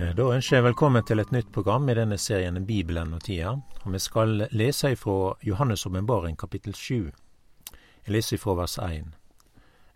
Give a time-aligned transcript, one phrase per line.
[0.00, 3.50] Eh, da ønsker jeg velkommen til et nytt program i denne serien Bibelen og tida.
[3.84, 7.10] Og vi skal lese ifra Johannes' åpenbaring kapittel 7.
[8.06, 9.10] Jeg leser ifra vers 1.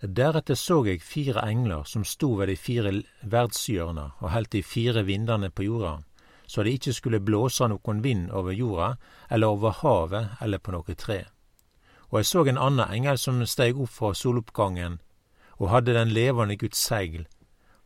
[0.03, 5.07] Deretter så jeg fire engler som sto ved de fire verdshjørner og helte de fire
[5.07, 5.95] vindene på jorda,
[6.47, 8.97] så det ikke skulle blåse noen vind over jorda
[9.31, 11.25] eller over havet eller på noe tre.
[12.11, 15.01] Og jeg så en annen engel som steg opp fra soloppgangen
[15.57, 17.25] og hadde den levende Guds segl,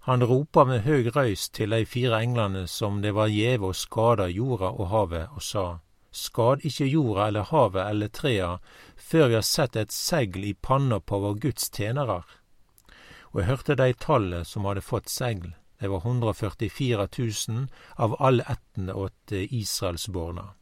[0.08, 4.28] han ropa med høg røyst til dei fire englene som det var gjeve å skada
[4.32, 5.64] jorda og havet, og sa,
[6.10, 8.54] Skad ikkje jorda eller havet eller trea
[8.96, 12.24] før vi har sett et segl i panna på vår Guds tjenerar.
[13.34, 15.52] Og jeg hørte dei tallet som hadde fått segl.
[15.78, 20.54] Det var 144 000 av alle ættene åt Israelsborna.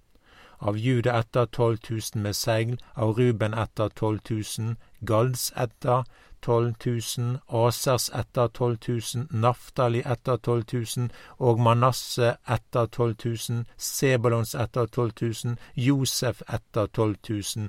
[0.59, 4.21] Av Jude etter 12 000 med segl, av Ruben etter 12
[4.59, 6.03] 000, Galds etter
[6.41, 6.75] 12
[7.19, 10.65] 000, Asers etter 12 000, Naftali etter 12
[10.97, 15.13] 000 og Manasse etter 12 000, Sebulons etter 12
[15.45, 17.69] 000, Josef etter 12 000,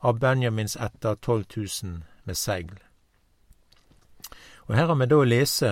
[0.00, 2.76] av Benjamins etter 12 000 med segl.
[4.66, 5.70] Og Her har vi da lese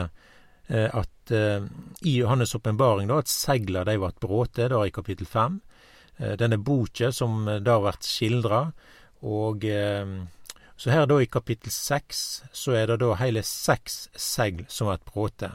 [0.68, 1.64] eh, at eh,
[2.02, 5.60] i Johannes' åpenbaring at segla de vart bråte, da i kapittel 5.
[6.16, 8.66] Eh, denne boka som eh, da vert skildra,
[9.22, 10.04] og eh,
[10.82, 15.04] så her da i kapittel seks så er det da hele seks segl som vert
[15.06, 15.52] bråte.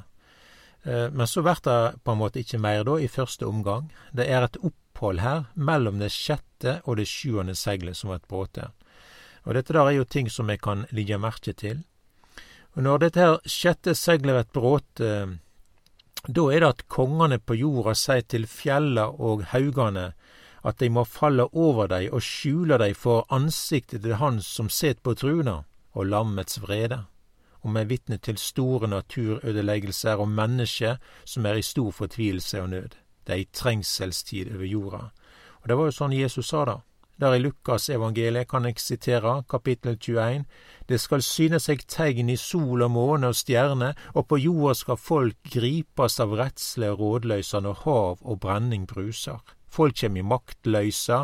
[0.87, 3.89] Eh, men så vert det på en måte ikke mer da i første omgang.
[4.15, 8.69] Det er et opphold her mellom det sjette og det sjuende seglet som vert bråte.
[9.43, 11.83] Og dette der er jo ting som vi kan ligge merke til.
[12.79, 15.11] Og når dette her sjette seglet vert bråte,
[16.23, 20.13] da er det at kongene på jorda sier til fjella og haugane
[20.67, 24.99] at de må falle over dei og skjule dei for ansiktet til Han som set
[25.03, 25.61] på truna,
[25.93, 27.05] og lammets vrede,
[27.63, 32.97] og med vitne til store naturødeleggelser og mennesker som er i stor fortvilelse og nød.
[33.25, 35.01] Det er ei trengselstid over jorda.
[35.61, 36.77] Og det var jo sånn Jesus sa det.
[37.17, 40.45] Der i Lukas evangeliet kan jeg sitere kapittel 21.
[40.89, 45.01] Det skal syne seg tegn i sol og måne og stjerne, og på jorda skal
[45.01, 49.41] folk gripas av redsle og rådløysa når hav og brenning bruser.
[49.77, 51.19] Folk kjem i maktløysa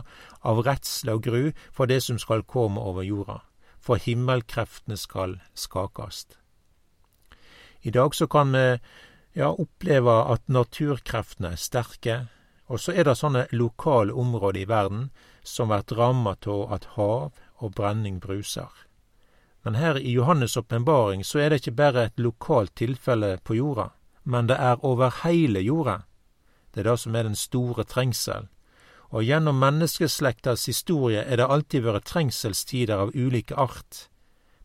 [0.45, 1.41] av redsle og gru
[1.73, 3.39] for det som skal komme over jorda,
[3.81, 6.37] for himmelkreftene skal skakast.
[7.81, 8.77] I dag så kan vi
[9.33, 12.17] ja, oppleve at naturkreftene er sterke,
[12.69, 15.09] og så er det sånne lokale områder i verden
[15.43, 18.69] som blir ramma av at hav og brenning bruser.
[19.63, 23.89] Men her i Johannes' åpenbaring så er det ikke bare et lokalt tilfelle på jorda,
[24.23, 26.03] men det er over heile jorda.
[26.73, 28.49] Det er det som er den store trengsel.
[29.13, 34.07] Og gjennom menneskeslektas historie er det alltid vært trengselstider av ulike art,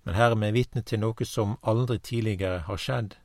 [0.04, 3.18] men her er vi vitne til noe som aldri tidligere har skjedd.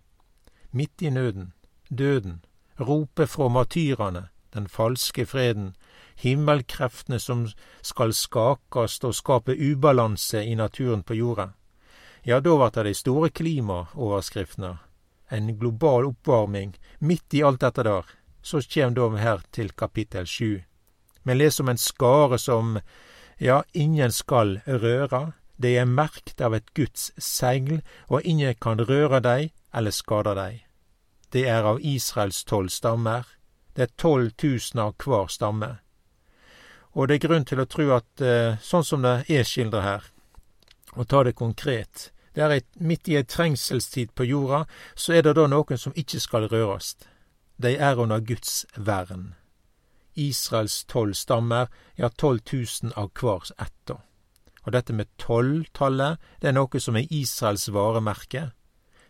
[0.75, 1.53] Midt i nøden,
[1.87, 2.41] døden,
[2.75, 5.75] ropet fra matyrene, den falske freden,
[6.19, 7.45] himmelkreftene som
[7.81, 11.53] skal skakast og skape ubalanse i naturen på jorda.
[12.23, 14.77] Ja, da vart det de store klimaoverskriftene.
[15.31, 18.11] En global oppvarming, midt i alt dette der
[18.43, 20.63] så kjem då her til kapittel sju.
[21.23, 22.79] Me les om en skare som,
[23.37, 25.31] ja, ingen skal røre.
[25.55, 30.65] De er merkt av et Guds segl, og ingen kan røre dei eller skade dei.
[31.31, 33.23] Det er av Israels tolv stammer.
[33.73, 35.77] Det er tolv tusen av hver stamme.
[36.93, 40.03] Og det er grunn til å tro at eh, sånn som det er skildra her,
[40.93, 44.63] og ta det konkret, det er midt i ei trengselstid på jorda,
[44.95, 47.07] så er det da noen som ikke skal rørast.
[47.63, 49.35] De er under Guds vern.
[50.19, 54.01] Israels tolv stammer, ja, tolv tusen av hver etter.
[54.63, 58.49] Og dette med tolvtallet, det er noe som er Israels varemerke.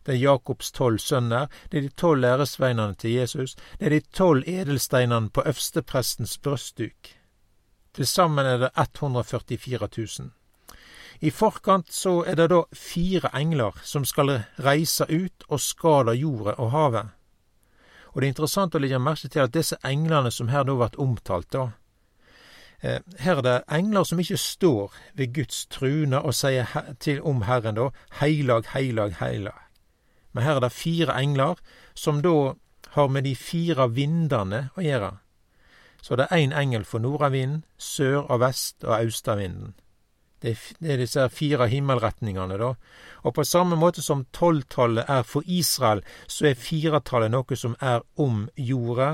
[0.05, 4.01] Det er Jakobs tolv sønner, det er de tolv æresveinene til Jesus, det er de
[4.13, 7.09] tolv edelsteinene på øversteprestens brøstduk.
[7.93, 10.29] Til sammen er det 144 000.
[11.21, 16.57] I forkant så er det da fire engler som skal reise ut og skade jorda
[16.57, 17.13] og havet.
[18.13, 20.99] Og det er interessant å legge merke til at disse englene som her nå blir
[21.01, 21.71] omtalt, da
[22.81, 26.69] eh, Her er det engler som ikke står ved Guds trune og sier
[26.99, 27.89] til om Herren da
[28.21, 29.57] heilag, heilag, heilag.
[30.33, 31.59] Men her er det fire engler
[31.93, 32.53] som da
[32.93, 35.11] har med de fire vindene å gjøre.
[36.03, 39.73] Så det er én engel for nordavinden, sør- og vest- og austavinden.
[40.43, 42.73] Det er disse fire himmelretningene, da.
[43.23, 48.03] Og på samme måte som tolvtallet er for Israel, så er firetallet noe som er
[48.19, 49.13] om jorda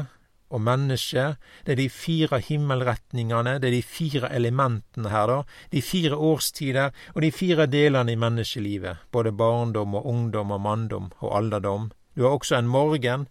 [0.50, 1.38] og mennesket.
[1.66, 5.40] Det er de fire himmelretningene, det er de fire elementene her, da.
[5.70, 9.06] De fire årstider og de fire delene i menneskelivet.
[9.12, 11.92] Både barndom og ungdom og manndom og alderdom.
[12.18, 13.28] Du har også en morgen.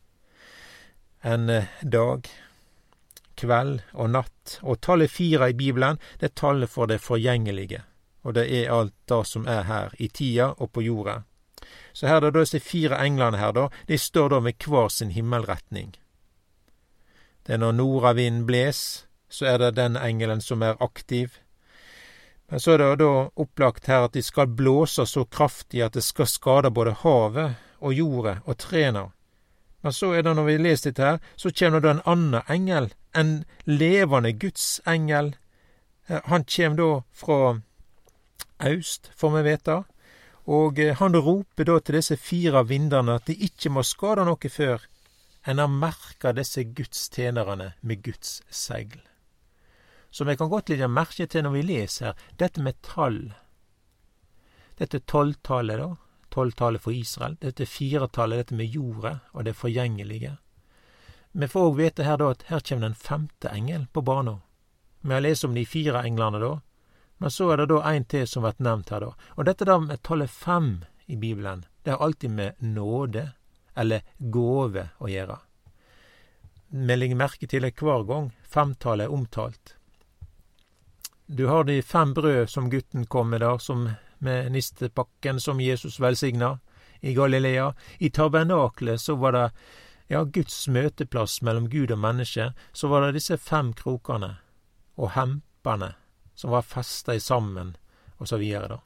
[1.23, 2.29] en eh, dag,
[3.35, 4.59] kveld og natt.
[4.63, 7.83] Og tallet fire i Bibelen, det er tallet for det forgjengelige.
[8.23, 11.23] Og det er alt det som er her, i tida og på jorda.
[11.93, 13.69] Så her er det disse fire englene her, da.
[13.89, 15.95] De står da med hver sin himmelretning.
[17.47, 21.39] Det er når nordavinden bles, så er det den engelen som er aktiv.
[22.49, 26.05] Men så er det da opplagt her at de skal blåse så kraftig at det
[26.05, 29.09] skal skade både havet og jorda og trærne.
[29.83, 32.91] Men så er det, når vi leser dette her, så kommer det en annen engel,
[33.17, 35.37] en levende gudsengel.
[36.09, 37.61] Eh, han kommer da fra
[38.59, 39.83] aust, får vi vite,
[40.49, 44.51] og eh, han roper da til disse fire vindene at de ikke må skade noe
[44.53, 44.87] før
[45.49, 49.01] en har merka disse Guds tjenerne med Guds segl.
[50.11, 53.21] Så vi kan godt legge merke til når vi leser dette med tall.
[54.79, 55.97] Dette tolvtallet, da.
[56.33, 57.37] Tolvtallet for Israel.
[57.41, 60.37] Dette firetallet, dette med jordet og det forgjengelige.
[61.33, 64.41] Vi får òg vite her da at her kommer den femte engel på banen.
[65.01, 66.53] Vi har lest om de fire englene da,
[67.19, 69.31] men så er det da en til som blir nevnt her, da.
[69.37, 73.31] Og dette da med tallet fem i Bibelen, det har alltid med nåde
[73.75, 75.39] eller gåve å gjøre.
[76.69, 79.75] Vi legger merke til det hver gang femtallet er omtalt.
[81.27, 83.89] Du har de fem brød som gutten kom med der, som
[84.19, 86.59] med nistepakken som Jesus velsigna
[87.01, 87.75] i Galilea.
[87.99, 89.51] I tabernaklet så var det
[90.09, 92.53] ja, Guds møteplass mellom Gud og menneske.
[92.73, 94.37] Så var det disse fem krokene
[94.97, 95.95] og hempene
[96.39, 97.77] som var festa sammen,
[98.19, 98.79] og så videre.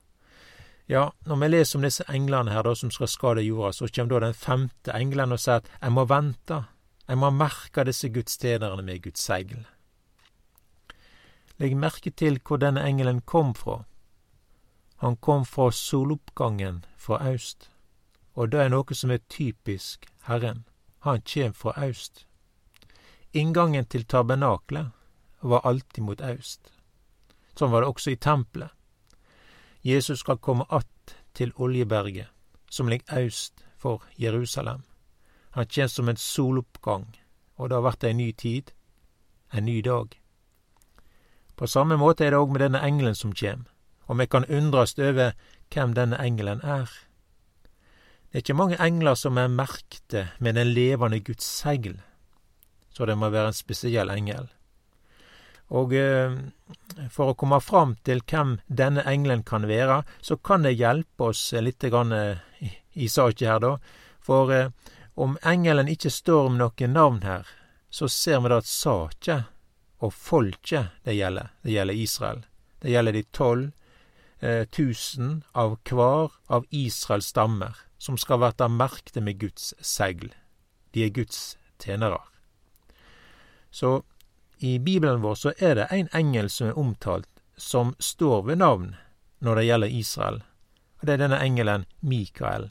[0.86, 4.14] Ja, når vi leser om disse englene her da, som skal skade jorda, så kommer
[4.14, 6.64] da den femte engelen og sier at jeg må vente,
[7.08, 9.62] jeg må merke disse gudstjenerne med Guds segl.
[11.60, 13.82] Legg merke til hvor denne engelen kom fra.
[15.04, 17.70] Han kom fra soloppgangen fra aust,
[18.34, 20.64] og det er noe som er typisk Herren.
[21.04, 22.24] Han kjem fra aust.
[23.32, 24.90] Inngangen til tabernaklet
[25.40, 26.71] var alltid mot aust.
[27.58, 28.70] Sånn var det også i tempelet.
[29.82, 32.28] Jesus skal komme att til Oljeberget,
[32.70, 34.82] som ligger øst for Jerusalem.
[35.50, 37.16] Han kommer som en soloppgang,
[37.56, 38.72] og det har vært ei ny tid,
[39.52, 40.18] en ny dag.
[41.56, 43.66] På samme måte er det òg med denne engelen som kjem,
[44.06, 45.32] og vi kan undrast over
[45.74, 46.88] hvem denne engelen er.
[48.32, 52.00] Det er ikke mange engler som er merkte med den levende Guds segl,
[52.90, 54.48] så det må være en spesiell engel.
[55.72, 56.34] Og eh,
[57.10, 61.46] for å komme fram til hvem denne engelen kan være, så kan det hjelpe oss
[61.64, 62.72] litt grann eh, i,
[63.04, 63.76] i saka her, da.
[64.22, 64.70] For eh,
[65.14, 67.48] om engelen ikke står med noe navn her,
[67.92, 69.38] så ser vi da at saka
[70.02, 71.52] og folket det gjelder.
[71.62, 72.44] Det gjelder Israel.
[72.82, 73.70] Det gjelder de tolv
[74.42, 80.32] eh, tusen av hver av Israels stammer, som skal verta merkte med Guds segl.
[80.92, 82.20] De er Guds tjenere.
[83.70, 84.02] Så
[84.62, 88.94] i Bibelen vår så er det en engel som er omtalt, som står ved navn
[89.42, 90.42] når det gjelder Israel.
[91.00, 92.68] Og det er denne engelen Mikael.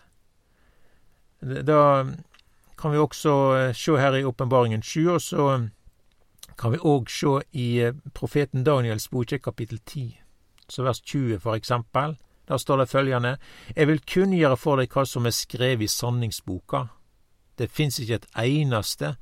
[1.41, 2.05] Da
[2.77, 5.47] kan vi også eh, se her i Åpenbaringen 7, og så
[6.57, 10.21] kan vi òg se i eh, profeten Daniels bok, kapittel 10,
[10.69, 12.15] så vers 20 for eksempel.
[12.47, 13.37] Der står det følgende
[13.75, 16.85] Jeg vil kunngjøre for deg hva som er skrevet i sanningsboka.
[17.57, 19.15] Det fins ikke et eneste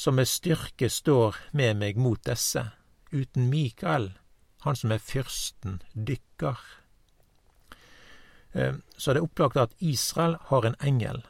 [0.00, 2.62] som med styrke står med meg mot disse,
[3.12, 4.12] uten Mikael,
[4.64, 6.62] han som er fyrsten dykker.
[8.52, 11.20] Eh, så det er opplagt at Israel har en engel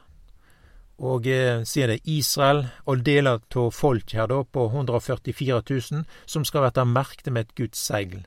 [1.01, 6.45] og eh, sier det Israel og deler av folk her da på 144 000 som
[6.45, 8.21] skal verta merket med et Guds segl.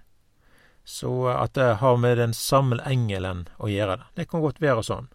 [0.84, 4.08] Så at det har med den samme engelen å gjøre det.
[4.18, 5.08] Det kan godt være sånn.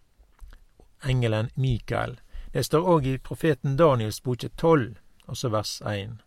[1.04, 2.18] Engelen Mikael.
[2.54, 4.96] Det står òg i profeten Daniels boke 12,
[5.30, 6.20] også vers 1.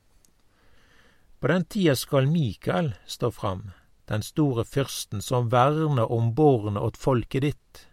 [1.41, 3.71] På den tida skal Mikael stå fram,
[4.09, 7.87] den store fyrsten som verner om bornet åt folket ditt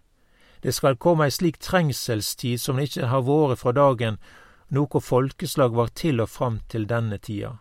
[0.62, 4.20] det skal komme ei slik trengselstid som det ikkje har vore fra dagen
[4.76, 7.56] noko folkeslag var til og fram til denne tida.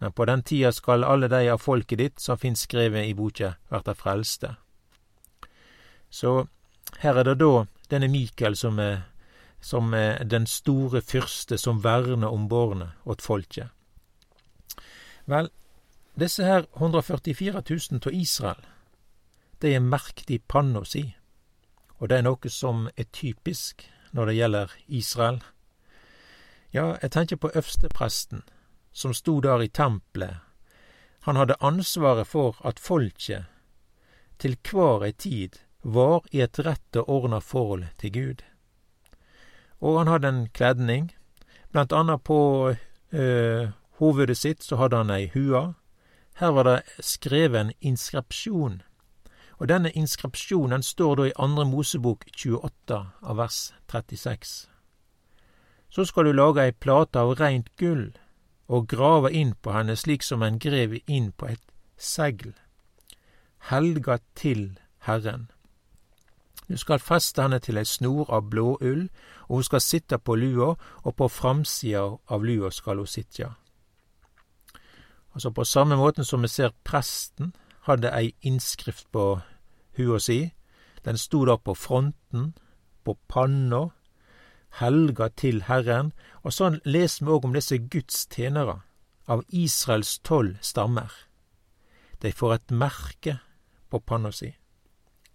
[0.00, 3.54] Men på den tida skal alle dei av folket ditt som finst skrevet i boka,
[3.72, 4.56] verta frelste.
[6.10, 6.46] Så
[7.00, 9.08] her er det da denne Mikael som er,
[9.60, 13.68] som er den store fyrste som verner om bårene åt folket.
[15.26, 15.50] Vel,
[16.14, 18.62] disse her 144 000 av Israel,
[19.60, 21.16] de er merkt i panna si.
[21.98, 25.42] Og det er noe som er typisk når det gjelder Israel.
[26.72, 28.42] Ja, jeg tenker på øverstepresten,
[28.92, 30.42] som sto der i tempelet.
[31.26, 33.48] Han hadde ansvaret for at folket
[34.38, 38.44] til hver ei tid var i et rett og ordna forhold til Gud.
[39.80, 41.10] Og han hadde en kledning,
[41.76, 42.72] Blant annet på
[43.12, 43.68] eh,
[44.00, 45.74] hovedet sitt så hadde han ei hua.
[46.40, 48.78] Her var det skrevet en inskripsjon.
[49.60, 53.58] Og denne inskripsjonen står da i Andre Mosebok 28 av vers
[53.92, 54.54] 36.
[55.92, 58.14] Så skal du lage ei plate av reint gull
[58.72, 61.62] og grave inn på henne slik som en grev inn på et
[61.96, 62.54] segl,
[63.68, 65.50] helga til Herren.
[66.68, 69.06] Du skal feste henne til ei snor av blåull,
[69.46, 73.52] og hun skal sitte på lua, og på framsida av lua skal hun sitte.
[75.34, 77.52] Altså på samme måten som vi ser presten
[77.86, 79.40] hadde ei innskrift på
[79.98, 80.40] hua si.
[81.04, 82.54] Den sto da på fronten,
[83.04, 83.90] på panna,
[84.80, 86.10] helga til Herren,
[86.42, 88.80] og sånn leser vi òg om disse Guds tjenere,
[89.28, 91.12] av Israels tolv stammer.
[92.22, 93.38] De får et merke
[93.90, 94.50] på panna si.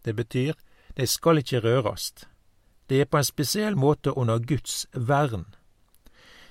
[0.04, 0.58] Det betyr
[0.98, 2.28] de skal ikke rørast.
[2.90, 5.46] Det er på en spesiell måte under Guds vern.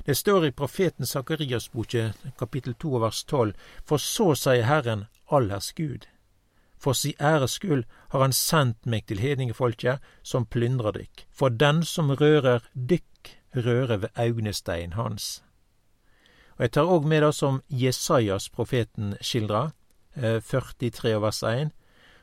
[0.07, 3.53] Det står i profeten Sakarias boke, kapittel 2 vers 12,
[3.85, 6.07] For så sier Herren, allers Gud.
[6.81, 11.27] For si æres skyld har Han sendt meg til hedningefolket, som plyndrer dykk.
[11.31, 15.43] For den som rører dykk, rører ved augnestein hans.
[16.57, 19.71] Og Jeg tar òg med det som Jesajas profeten skildrer,
[20.17, 21.71] 43 eh, vers 1.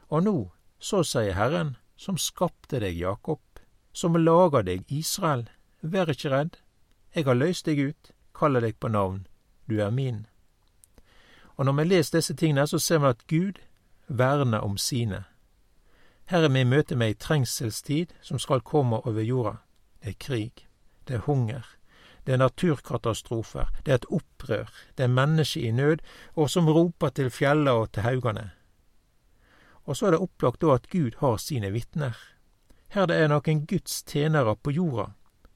[0.10, 3.42] Og nå, så sier Herren, som skapte deg, Jakob,
[3.94, 5.48] som lager deg, Israel,
[5.82, 6.58] vær ikkje redd,
[7.18, 9.26] eg har løst deg ut, kaller deg på navn,
[9.66, 10.26] du er min.
[11.58, 13.58] Og når vi leser disse tingene, så ser vi at Gud
[14.08, 15.24] verner om sine.
[16.30, 19.58] Her er vi i møte med ei trengselstid som skal komme over jorda.
[20.04, 20.68] Det er krig,
[21.08, 21.66] det er hunger,
[22.28, 26.04] det er naturkatastrofer, det er et opprør, det er mennesker i nød,
[26.36, 28.52] og som roper til fjella og til haugane.
[29.88, 32.18] Og så er det opplagt da at Gud har sine vitner.
[32.92, 35.14] Her det er noen Guds tjenere på jorda,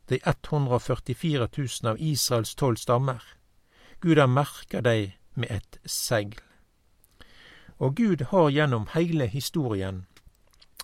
[0.10, 3.22] de 144 000 av Israels tolv stammer.
[4.00, 6.40] Gud har merka dei med et segl.
[7.78, 10.06] Og Gud har gjennom heile historien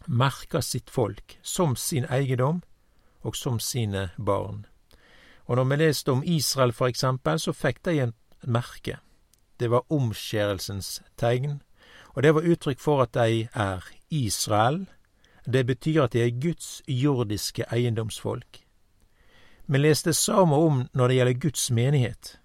[0.08, 2.62] merka sitt folk som sin eiendom
[3.22, 4.66] og som sine barn.
[5.46, 8.14] Og når vi leste om Israel for eksempel, så fikk de en
[8.44, 9.00] merke.
[9.60, 11.62] Det var omskjærelsens tegn,
[12.18, 14.88] og det var uttrykk for at de er Israel.
[15.46, 18.64] Det betyr at de er Guds jordiske eiendomsfolk.
[19.68, 22.40] Vi leste samme om når det gjelder Guds menighet.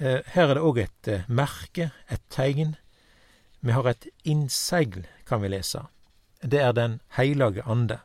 [0.00, 2.74] Eh, her er det òg et eh, merke, et tegn.
[3.60, 5.84] Vi har et innsegl, kan vi lese.
[6.42, 8.00] Det er Den heilage ande.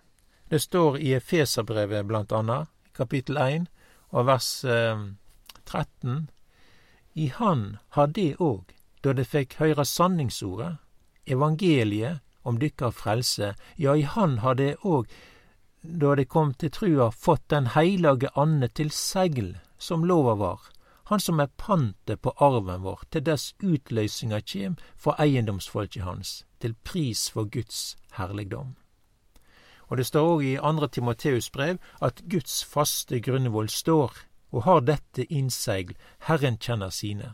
[0.50, 3.65] Det står i Efeserbrevet blant annet, kapittel 1
[4.12, 6.13] og vers 13.
[6.13, 6.22] Eh,
[7.13, 8.69] I Han har det òg
[9.03, 10.77] da de fikk høyre sanningsordet,
[11.27, 15.07] evangeliet om dykkar frelse, ja, i Han har de òg,
[15.83, 20.62] da de kom til trua, fått Den heilage ande til segl, som lova var,
[21.12, 26.75] han som er pantet på arven vår, til dess utløysinga kjem for eiendomsfolket hans, til
[26.83, 28.75] pris for Guds herligdom.
[29.91, 34.15] Og det står òg i andre Timoteus brev at Guds faste grunnvoll står,
[34.55, 37.33] og har dette innsegl, Herren kjenner sine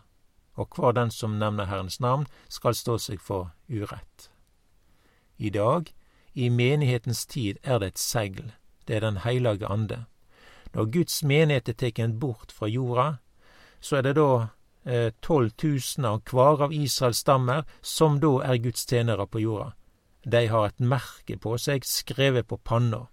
[0.60, 4.30] og hver den som nevner Herrens navn, skal stå seg for urett.
[5.38, 5.94] I dag,
[6.34, 8.52] i menighetens tid, er det et segl,
[8.88, 10.06] det er Den hellige ande.
[10.74, 13.18] Når Guds menighet er tatt bort fra jorda,
[13.80, 14.50] så er det da
[14.86, 19.74] eh, tolv tusen av hver av Israels stammer som da er Guds tjenere på jorda.
[20.26, 23.08] De har et merke på seg, skrevet på panna.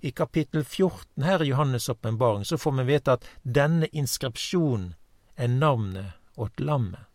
[0.00, 4.94] I kapittel 14 her i Johannes' åpenbaring så får vi vite at denne inskripsjonen
[5.36, 7.06] er navnet åt lammet,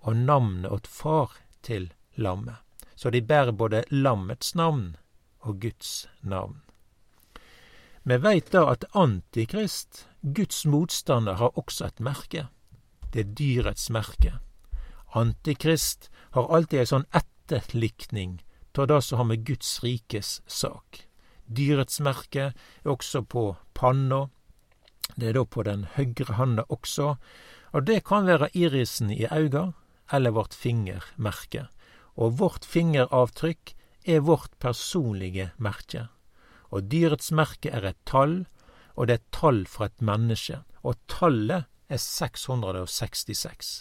[0.00, 2.60] og navnet åt far til lammet.
[2.94, 4.96] Så de bærer både lammets navn
[5.40, 6.60] og Guds navn.
[8.04, 12.46] Vi veit da at Antikrist, Guds motstander, har også et merke.
[13.12, 14.38] Det er dyrets merke.
[15.14, 18.42] Antikrist har alltid ei sånn etterlikning
[18.76, 21.04] av det som har med Guds rikes sak.
[21.46, 24.26] Dyrets merke er også på panna.
[25.16, 27.14] Det er da på den høyre handa også,
[27.74, 29.72] og det kan være irisen i auga
[30.14, 31.66] eller vårt fingermerke.
[32.14, 33.74] Og vårt fingeravtrykk
[34.06, 36.06] er vårt personlige merke.
[36.70, 38.44] Og dyrets merke er et tall,
[38.94, 40.60] og det er et tall fra et menneske.
[40.86, 43.74] Og tallet er 666.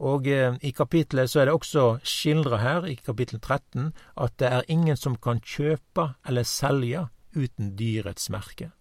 [0.00, 4.48] Og eh, i kapittelet så er det også skildra her, i kapittel 13, at det
[4.48, 7.06] er ingen som kan kjøpe eller selge
[7.36, 8.72] uten dyrets merke.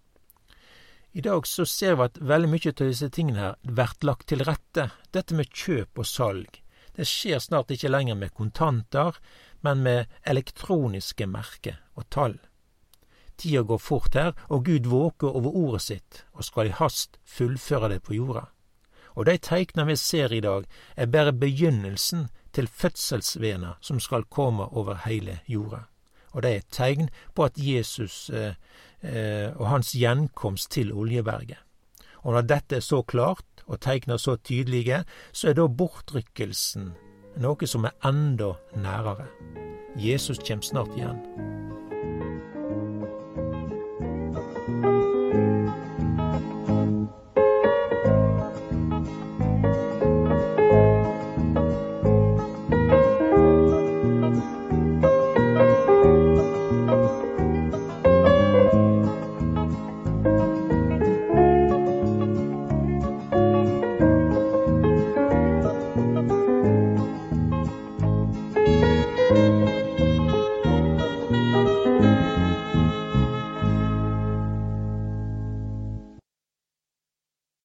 [1.11, 4.43] I dag så ser vi at veldig mye av disse tingene her blir lagt til
[4.45, 4.89] rette.
[5.09, 6.59] Dette med kjøp og salg.
[6.93, 9.17] Det skjer snart ikke lenger med kontanter,
[9.65, 12.37] men med elektroniske merker og tall.
[13.39, 17.89] Tida går fort her, og Gud våker over ordet sitt og skal i hast fullføre
[17.93, 18.49] det på jorda.
[19.15, 24.67] Og de teikna vi ser i dag, er bare begynnelsen til fødselsvena som skal komme
[24.75, 25.87] over hele jorda.
[26.31, 28.53] Og det er et tegn på at Jesus eh,
[29.01, 31.61] og hans gjenkomst til Oljeberget.
[32.27, 36.91] Og når dette er så klart og teikna så tydelige, så er da bortrykkelsen
[37.39, 39.29] noe som er enda nærere.
[39.99, 41.58] Jesus kjem snart igjen.